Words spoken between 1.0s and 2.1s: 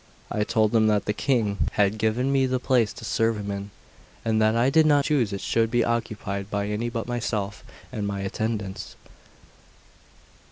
the King had